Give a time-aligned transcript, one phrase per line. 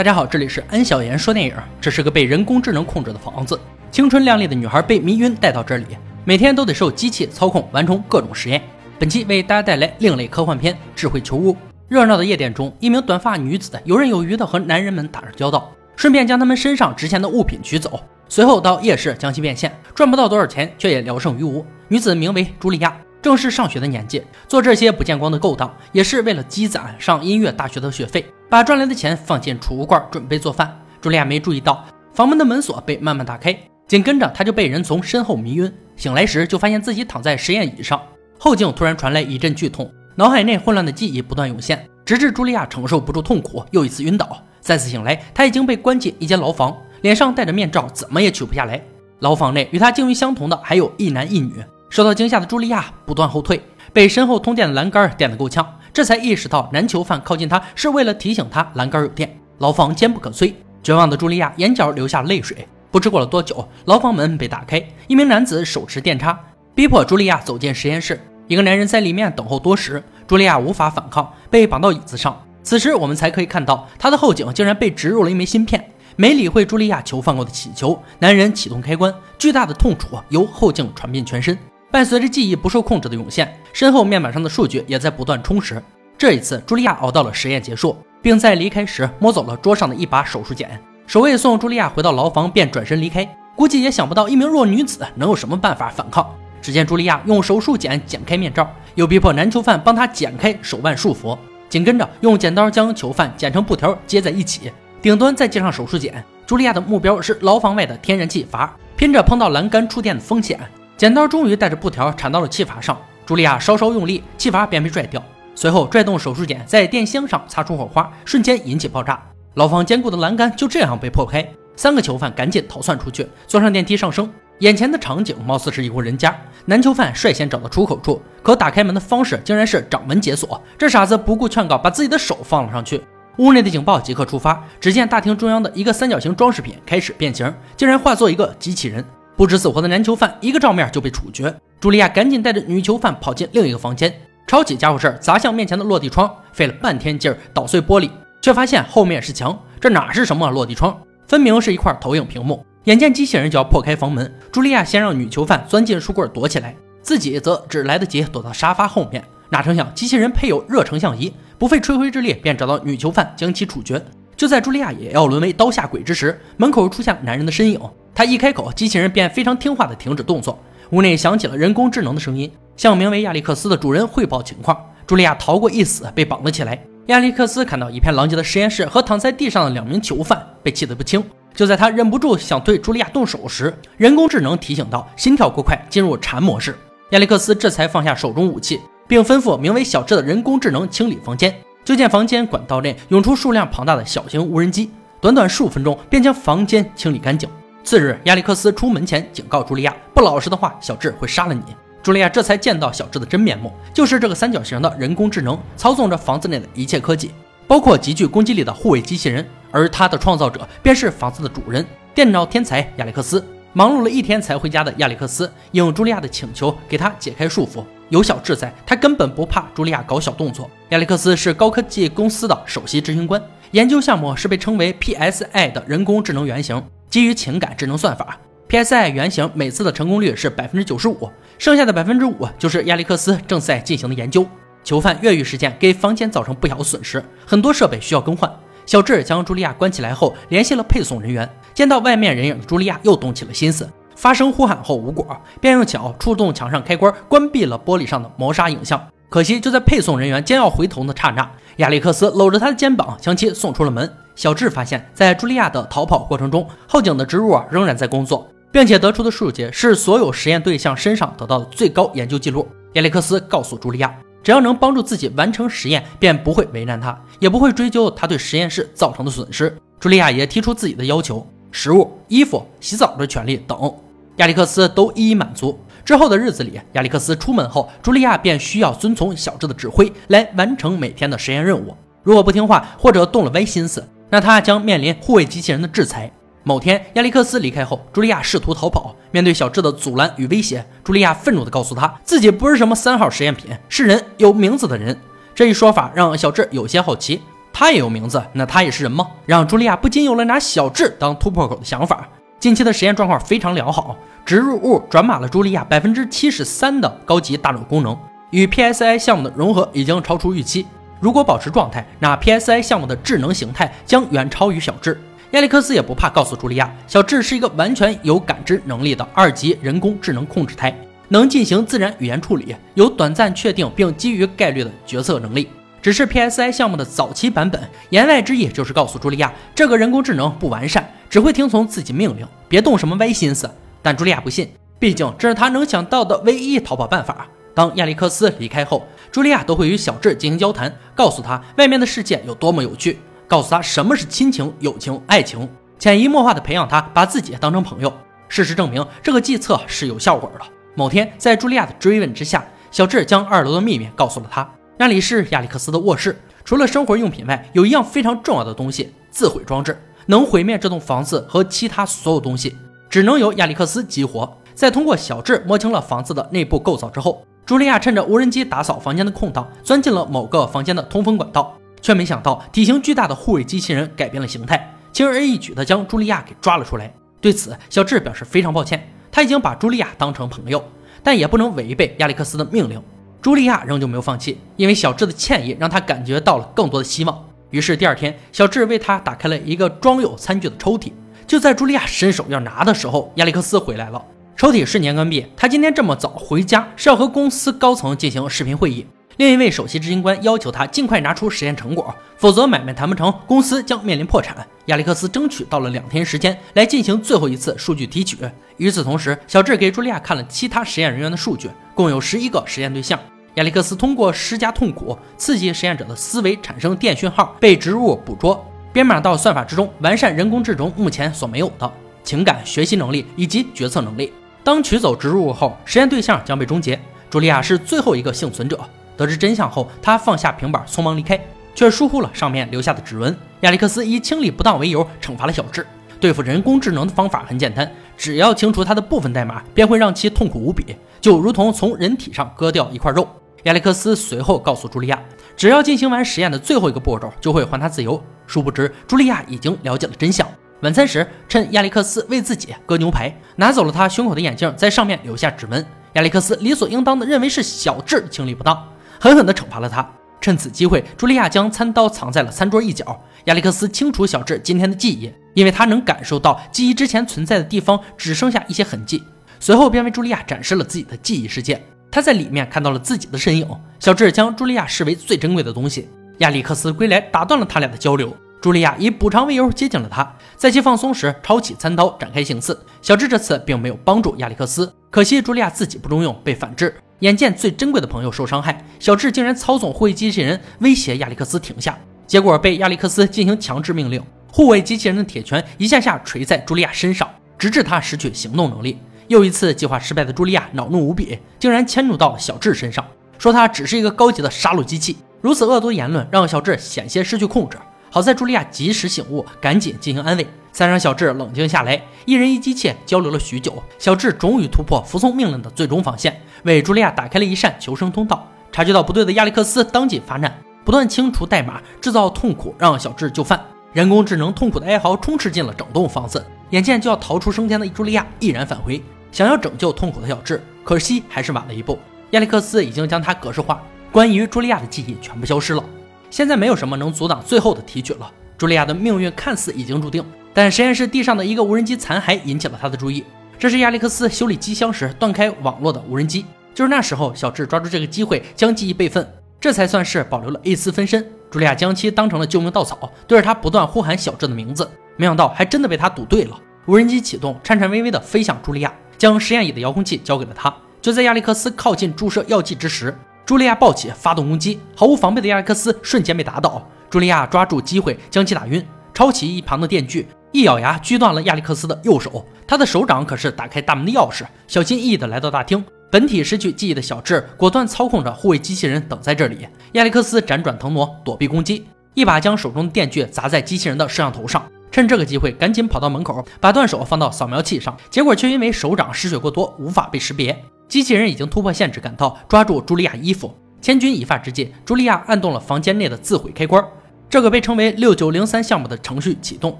[0.00, 1.54] 大家好，这里是安小言说电影。
[1.78, 3.60] 这是个被人工智能控制的房子，
[3.90, 5.84] 青春靓丽的女孩被迷晕带到这里，
[6.24, 8.62] 每天都得受机器操控，完成各种实验。
[8.98, 11.52] 本期为大家带来另类科幻片《智慧球屋》。
[11.86, 21.62] 热闹的夜店中，一名短发女子游刃有余地和男人们打着交道，顺便将他们身上值钱的物品取走，随后到夜市将其变现，赚不到多少钱，却也聊胜于无。
[21.88, 28.24] 女子名为茱莉亚，正是上学的年纪，做这些不见光的勾当，也是为了积攒上音乐大学的学费。
[28.48, 30.76] 把赚来的钱放进储物罐，准备做饭。
[31.00, 33.56] 茱莉亚没注意到房门的门锁被慢慢打开，
[33.86, 35.72] 紧跟着她就被人从身后迷晕。
[35.96, 38.00] 醒来时，就发现自己躺在实验椅上，
[38.38, 44.42] 后颈突然传来一阵剧痛，脑海内混乱的记忆不断涌现，直至茱莉亚承受不住痛苦，又一次晕倒。
[44.60, 48.82] 再次醒来，她已经被关进一间牢房，脸上戴着面罩，怎么也取不下来。
[49.20, 51.62] 牢房内与她境遇相同的还有一男一女。
[51.90, 53.60] 受到惊吓的茱莉亚不断后退，
[53.92, 55.66] 被身后通电的栏杆电得够呛。
[55.92, 60.54] 这才意识到男囚犯靠近他是为了提醒他栏杆有电，牢房坚不可摧。
[60.82, 62.66] 绝望的茱莉亚眼角流下泪水。
[62.92, 66.38] 不知过了多久，牢房门被打开，一名男子手持电叉，
[66.74, 68.20] 逼迫茱莉亚走进实验室。
[68.46, 72.40] 一个男人在里面等候多时，茱莉亚无法反抗，被绑到椅子上。
[72.62, 75.84] 此时我们才可以看到他的后颈竟然被植入了一枚芯片。
[76.16, 81.56] 没理会茱莉亚囚犯过的乞求，男人启动开关，巨大的痛楚由后颈传遍全身。
[81.90, 85.82] 伴随着记忆不受控制的涌现，身后面板上的数据也在不断充实。
[86.16, 90.80] 这一次，茱莉亚熬到了实验结束，并在离开时摸走了桌上的一把手术剪。
[91.06, 93.28] 守卫送茱莉亚回到牢房，便转身离开。
[93.56, 96.24] 估计也想不到一名弱女子能有什么办法反抗。
[96.62, 101.36] 只见茱莉亚用手术剪剪开面罩，又逼迫男囚犯帮她剪开手腕束缚，
[101.68, 104.70] 紧跟着用剪刀将囚犯剪成布条接在一起，
[105.02, 106.22] 顶端再系上手术剪。
[106.46, 110.60] 茱莉亚的目标是牢房外的天然气阀，拼着碰到栏杆触电的风险。
[111.00, 112.94] 剪刀终于带着布条缠到了气阀上，
[113.26, 115.22] 茱莉亚稍稍用力，气阀便被拽掉。
[115.54, 119.18] 随后拽动手术剪，在电箱上擦出火花，瞬间引起爆炸。
[119.54, 124.30] 牢房坚固的栏杆就这样被破开，三个囚犯赶紧逃窜出去，坐上电梯上升。
[124.58, 130.62] 眼前的场景貌似是一户人家，男囚犯率先找到出口处，可打开门的方式竟然是掌门解锁。
[130.76, 133.02] 这傻子不顾劝告，把自己的手放了上去。
[133.38, 139.02] 屋内的警报即刻触发，只见大厅中央的一个三角形装饰品开始变形，竟然化作一个机器人。
[139.40, 144.12] 不知死活的男囚犯一个照面就被处决，茱莉亚赶紧带着女囚犯跑进另一个房间，
[144.46, 148.10] 抄起家伙事儿砸向面前的落地窗，费了半天劲儿捣碎玻璃，
[148.42, 150.94] 却发现后面是墙，这哪是什么落地窗，
[151.26, 152.62] 分明是一块投影屏幕。
[152.84, 159.24] 眼见机器人就要破开房门，茱莉亚先让女囚犯钻进书柜躲起来，自己则只来得及躲到沙发后面。
[159.48, 164.04] 哪成想机器人配有热成像仪，不费吹灰之力便找到女囚犯，将其处决。
[164.40, 167.78] 就在茱莉亚也要沦为刀下鬼之时，门口出现了男人的身影。
[168.14, 170.58] 他一开口，机器人便非常听话的停止动作。
[170.92, 174.74] 屋内响起了人工智能的声音，向名为亚历克斯的主人汇报情况。
[175.06, 176.82] 茱莉亚逃过一死，被绑了起来。
[177.08, 181.22] 亚历克斯看到一片狼藉的实验室和躺在地上的两名囚犯，被气得不轻。
[181.54, 186.74] 就在他忍不住想对茱莉亚动手时，人工智能提醒道：“心跳过快，进入禅模式。”
[187.12, 191.54] 亚历克斯这才放下手中武器，并吩咐名为小智的人工智能清理房间。
[191.84, 197.48] 就见房间管道内涌出数量庞大的小型无人机，短短数分钟便将房间清理干净。
[197.82, 201.62] 次日，亚历克斯出门前警告茱莉亚：“不老实的话，小智会杀了你。”
[202.04, 207.30] 茱莉亚这才见到小智的真面目，就是这个三角形的人工智能，操纵着房子内的一切科技，
[207.66, 209.46] 包括极具攻击力的护卫机器人。
[209.70, 213.44] 而它的创造者便是房子的主人——电脑天才亚历克斯。
[213.72, 217.84] 忙碌了一天才回家的亚历克斯，应茱莉亚的请求，给他解开束缚。
[218.08, 220.68] 有小智在，他根本不怕茱莉亚搞小动作。
[220.88, 226.82] 亚历克斯是高科技公司的首席执行官，研究项目是被称为 PSI 的人工智能原型。
[227.08, 228.36] 基于情感智能算法
[228.68, 234.44] ，PSI 原型每次的成功率是百分之九十五，剩下的百分之五就是亚历克斯正在进行的研究。
[234.82, 238.50] 囚犯越狱事件给房间造成不小损失，很多设备需要更换。
[238.86, 241.48] 小智将茱莉亚关起来后，联系了配送人员，
[241.80, 243.88] 见到外面人影的茱莉亚又动起了心思。
[244.14, 249.02] 发声呼喊后无果，便用脚触动墙上开关，关闭了玻璃上的谋杀影像。
[249.30, 254.12] 可惜就在配送人员将要回头的刹那，亚历克斯搂着他的肩膀将其送出了门。
[254.34, 262.68] 小智发现，在茱莉亚的逃跑过程中，后颈的植入仍然在工作，并且得出的数据是所有实验对象身上得到的最高研究记录。
[262.92, 269.74] 亚历克斯告诉茱莉亚，只要能帮助自己完成实验，便不会为难他，也不会追究他对实验室造成的损失。
[269.98, 273.94] 茱莉亚也提出自己的要求：食物、衣服、洗澡的权利等，
[274.36, 275.78] 亚历克斯都一一满足。
[276.04, 281.94] 之后的日子里，亚历克斯出门后，茱莉亚便需要遵从小智的指挥来完成每天的实验任务。
[282.22, 286.30] 如果不听话或者动了歪心思，那他将面临护卫机器人的制裁。
[286.62, 289.14] 某天，亚历克斯离开后，茱莉亚试图逃跑。
[289.30, 295.16] 面对小智的阻拦与威胁，茱莉亚愤怒地告诉他，自己不是什么三号实验品，是人，有名字的人。
[295.54, 297.40] 这一说法让小智有些好奇，
[297.72, 299.26] 他也有名字，那他也是人吗？
[299.46, 302.28] 让茱莉亚不禁有了拿小智当突破口的想法。
[302.58, 308.14] 近期的实验状况非常良好，植入物转码了茱莉亚百分之七十三的高级大脑功能，
[308.50, 310.86] 与 PSI 项目的融合已经超出预期。
[311.20, 315.18] 如果保持状态，那 PSI 项目的智能形态将远超于小智。
[315.52, 320.94] 亚历克斯也不怕告诉茱莉亚，小智是一个完全有感知能力的二级人工智能控制台，
[321.28, 325.68] 能进行自然语言处理，有短暂确定并基于概率的决策能力。
[326.02, 333.70] 只是 PSI 项目的早期版本，言外之意就是告诉茱莉亚，这个人工智能不完善，只会听从自己命令，别动什么歪心思。
[334.02, 337.46] 但茱莉亚不信，毕竟这是他能想到的唯一逃跑办法。
[337.74, 345.68] 当亚历克斯离开后，茱莉亚都会与小智进行交谈，告诉他外面的世界有多么有趣，告诉他什么是亲情、友情、爱情，
[345.98, 348.12] 潜移默化的培养他把自己当成朋友。
[348.48, 350.64] 事实证明，这个计策是有效果的。
[350.94, 354.68] 某天，在茱莉亚的追问之下，小智将二楼的秘密告诉了他。
[355.00, 362.76] 那里是亚历克斯的卧室，除了生活用品外，有一样非常重要的东西——自毁装置，能毁灭这栋房子和其他所有东西，
[363.08, 364.58] 只能由亚历克斯激活。
[364.74, 377.10] 在通过小智摸清了房子的内部构造之后，茱莉亚趁着无人机打扫房间的空档，钻进了某个房间的通风管道，却没想到体型巨大的护卫机器人改变了形态，轻而易举地将茱莉亚给抓了出来。
[377.40, 380.84] 对此，小智表示非常抱歉，他已经把茱莉亚当成朋友，
[381.22, 383.02] 但也不能违背亚历克斯的命令。
[383.42, 387.44] 茱莉亚仍旧没有放弃，因为小智的歉意让她感觉到了更多的希望。
[387.70, 391.12] 于是第二天，小智为她打开了一个装有餐具的抽屉。
[391.46, 394.22] 就在茱莉亚伸手要拿的时候，亚历克斯回来了，
[394.56, 395.46] 抽屉瞬间关闭。
[395.56, 399.06] 他今天这么早回家是要和公司高层进行视频会议。
[399.40, 404.54] 另一位首席执行官要求他尽快拿出实验成果，否则买卖谈不成，公司将面临破产。
[404.84, 408.36] 亚历克斯争取到了两天时间来进行最后一次数据提取。
[408.76, 413.18] 与此同时，小智给茱莉亚看了其他实验人员的数据，共有十一个实验对象。
[413.54, 421.90] 亚历克斯通过施加痛苦，刺激实验者的思维产生电讯号，被植入捕捉，编码到算法之中，完善人工智能目前所没有的
[422.22, 424.34] 情感、学习能力以及决策能力。
[424.62, 427.00] 当取走植入物后，实验对象将被终结。
[427.30, 428.78] 茱莉亚是最后一个幸存者。
[429.20, 431.38] 得知真相后，他放下平板，匆忙离开，
[431.74, 433.36] 却疏忽了上面留下的指纹。
[433.60, 435.86] 亚历克斯以清理不当为由，惩罚了小智。
[436.18, 443.28] 对付人工智能的方法很简单，只要清除它的部分代码，便会让其痛苦无比，就如同从人体上割掉一块肉。
[443.64, 445.20] 亚历克斯随后告诉茱莉亚，
[445.54, 448.22] 只要进行完实验的最后一个步骤，就会还他自由。
[448.46, 450.48] 殊不知，茱莉亚已经了解了真相。
[450.80, 455.84] 晚餐时，趁亚历克斯为自己割牛排，拿走了他胸口的眼镜，在上面留下指纹。
[456.14, 458.82] 亚历克斯理所应当的认为是小智清理不当。
[459.20, 460.08] 狠狠地惩罚了他。
[460.40, 463.22] 趁此机会，茱莉亚将餐刀藏在了餐桌一角。
[463.44, 469.22] 亚历克斯清除小智今天的记忆，因为他能感受到记忆之前存在的地方只剩下一些痕迹。
[469.58, 471.82] 随后便为茱莉亚展示了自己的记忆世界。
[472.10, 473.68] 他在里面看到了自己的身影。
[473.98, 476.08] 小智将茱莉亚视为最珍贵的东西。
[476.38, 478.34] 亚历克斯归来打断了他俩的交流。
[478.62, 482.78] 茱莉亚以补偿为由接近了他，在其放松时抄起餐刀展开行刺。
[483.02, 486.94] 小智这次并没有帮助亚历克斯，可惜茱莉亚自己不中用，被反制。
[487.20, 494.22] 眼见最珍贵的朋友受伤害，小智竟然操纵护卫机器人威胁亚历克斯停下，结果被亚历克斯进行强制命令。
[494.50, 497.28] 护卫机器人的铁拳一下下锤在茱莉亚身上，
[497.58, 498.98] 直至她失去行动能力。
[499.28, 503.06] 又一次计划失败的茱莉亚恼怒无比，竟然迁怒到小智身上，
[503.38, 505.18] 说他只是一个高级的杀戮机器。
[505.40, 507.78] 如此恶毒言论让小智险些失去控制。
[508.10, 512.02] 好在茱莉亚及时醒悟，赶紧进行安慰，才让小智冷静下来。
[512.26, 518.44] 一人一机器交流了许久，小智终于突破服从命令的最终防线，为茱莉亚打开了一扇求生通道。
[518.72, 520.52] 察觉到不对的亚历克斯当即发难，
[520.84, 523.60] 不断清除代码，制造痛苦，让小智就范。
[523.92, 526.44] 人工智能痛苦的哀嚎充斥进了整栋房子。
[526.70, 531.98] 眼见就要逃出升天的茱莉亚毅然返回，想要拯救痛苦的小智，可惜还是晚了一步。
[532.30, 533.82] 亚历克斯已经将它格式化，
[534.12, 535.84] 关于茱莉亚的记忆全部消失了。
[536.30, 538.30] 现在没有什么能阻挡最后的提取了。
[538.58, 543.24] 茱莉亚的命运看似已经注定，但实验室地上的一个无人机残骸引起了他的注意。
[543.58, 546.46] 这是亚历克斯修理机箱时断开网络的无人机。
[546.72, 549.26] 就是那时候，小智抓住这个机会将记忆备份，
[549.60, 551.22] 这才算是保留了一丝分身。
[551.50, 554.88] 茱莉亚将其当成了救命稻草，对着他不断呼喊小智的名字。
[555.16, 556.58] 没想到还真的被他赌对了。
[556.86, 560.74] 无人机启动，颤颤巍巍地飞向茱莉亚，将实验椅的遥控器交给了他。
[561.02, 563.14] 就在亚历克斯靠近注射药剂之时，
[563.50, 566.88] 茱莉亚暴起，发动攻击，毫无防备的亚历克斯瞬间被打倒。
[567.10, 572.46] 茱莉亚抓住机会将其打晕，抄起一旁的电锯，一咬牙锯断了亚历克斯的右手。
[572.64, 574.44] 他的手掌可是打开大门的钥匙。
[574.68, 579.66] 小心翼翼地来到大厅，本体失去记忆的小智果断操控着护卫机器人等在这里。
[579.94, 590.56] 亚历克斯辗转腾挪，躲避攻击，一把将手中的电锯砸在机器人的摄像头上，趁这个机会赶紧跑到门口，把断手放到扫描器上，结果却因为手掌失血过多，无法被识别。
[590.90, 593.54] 机器人已经突破限制赶到，抓住茱莉亚衣服。
[593.80, 596.84] 千钧一发之际，茱莉亚按动了房间内的自毁开关，
[597.28, 599.78] 这个被称为六九零三项目的程序启动，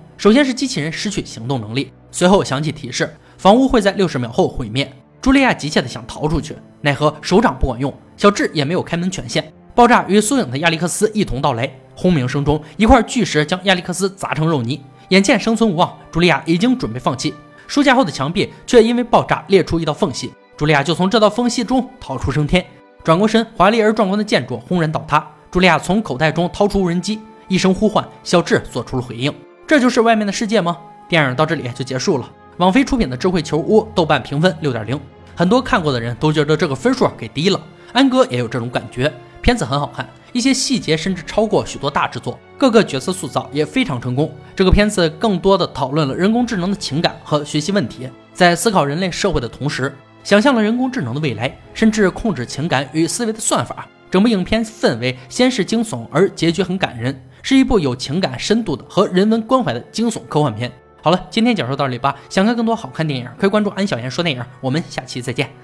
[0.17, 4.89] 首先是机器人失去行动能力，随后响起提示，房屋会在六十秒后毁灭。
[5.21, 9.53] 茱莉亚急切地想逃出去，奈何手掌不管用，小智也没有开门权限。
[9.75, 14.81] 爆炸与苏影的亚历克斯一同到来，轰鸣声中，一块巨石将亚历克斯砸成肉泥。
[15.09, 17.35] 眼见生存无望，茱莉亚已经准备放弃，
[17.67, 22.63] 书架后的墙壁却因为爆炸裂出一道缝隙，茱莉亚就从这道缝隙中逃出升天。
[23.03, 25.27] 转过身，华丽而壮观的建筑轰然倒塌。
[25.51, 29.35] 茱莉亚从口袋中掏出无人机，一声呼唤，小智做出了回应。
[29.67, 30.77] 这就是外面的世界吗？
[31.09, 32.31] 电影到这里就结束了。
[32.59, 35.01] 网飞出品的智慧球屋，豆瓣评分六点零。
[35.35, 37.59] 很多看过的人都觉得这个分数给低了，
[37.95, 39.11] 安哥也有这种感觉。
[39.41, 44.31] 片子很好看，一些细节甚至超过许多大制作，各个角色塑造也非常成功。
[44.55, 53.87] 这个片子更多的讨论了人工智能的情感和学习问题，在思考人类社会的同时，想象了人工智能的未来，甚至控制情感与思维的算法。
[54.11, 60.71] 整部影片氛围先是惊悚，而结局很感人，是一部有情感深度的和人文关怀的惊悚科幻片。
[61.03, 62.17] 好了，今天讲述到这里吧。
[62.29, 64.45] 想看更多好看电影，可以关注安小言说电影。
[64.61, 65.61] 我们下期再见。